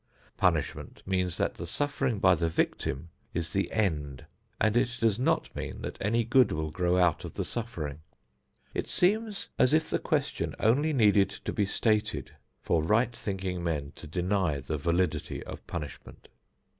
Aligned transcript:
Punishment 0.35 1.03
means 1.05 1.37
that 1.37 1.53
the 1.53 1.67
suffering 1.67 2.17
by 2.17 2.33
the 2.33 2.49
victim 2.49 3.09
is 3.35 3.51
the 3.51 3.71
end, 3.71 4.25
and 4.59 4.75
it 4.75 4.97
does 4.99 5.19
not 5.19 5.55
mean 5.55 5.83
that 5.83 5.99
any 6.01 6.23
good 6.23 6.51
will 6.51 6.71
grow 6.71 6.97
out 6.97 7.23
of 7.23 7.35
the 7.35 7.45
suffering. 7.45 7.99
It 8.73 8.87
seems 8.87 9.47
as 9.59 9.73
if 9.73 9.91
the 9.91 9.99
question 9.99 10.55
only 10.59 10.91
needed 10.91 11.29
to 11.29 11.53
be 11.53 11.67
stated 11.67 12.31
for 12.63 12.81
right 12.81 13.15
thinking 13.15 13.63
men 13.63 13.91
to 13.97 14.07
deny 14.07 14.59
the 14.59 14.79
validity 14.79 15.43
of 15.43 15.67
punishment. 15.67 16.29